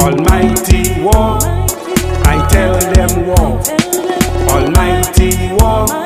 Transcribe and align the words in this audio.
Almighty 0.06 1.02
War. 1.02 1.36
I 2.26 2.46
tell 2.48 2.78
them 2.94 3.26
war. 3.26 3.60
Almighty 4.48 5.52
War. 5.58 6.05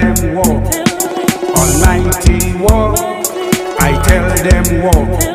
them 0.00 0.34
walk. 0.34 0.74
Almighty 1.56 2.56
walk. 2.58 2.98
I 3.80 4.00
tell 4.04 4.28
them 4.44 4.82
walk. 4.82 5.29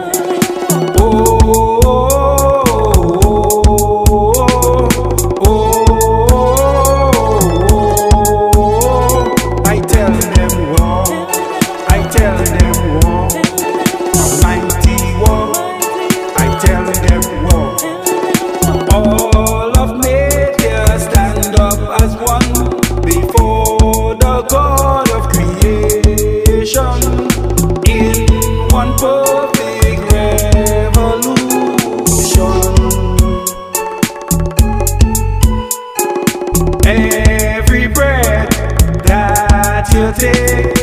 you 39.95 40.11
take, 40.11 40.75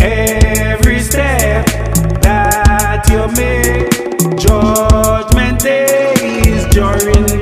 every 0.00 0.98
step 0.98 1.66
that 2.22 3.04
you 3.10 3.28
make. 3.36 3.92
Judgment 4.38 5.60
day 5.60 6.14
is 6.46 6.64
during 6.72 7.33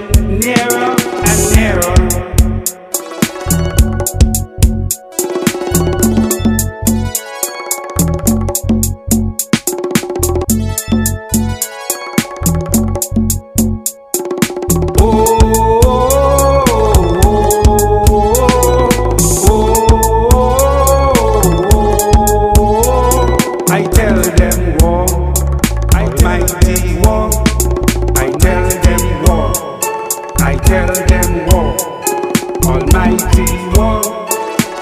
tell 30.73 30.87
them 31.07 31.47
war, 31.49 31.77
almighty 32.65 33.45
war. 33.77 34.01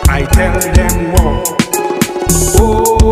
I 0.08 0.24
tell 0.30 0.60
them 0.72 1.12
war. 1.14 1.42
Oh. 2.60 3.09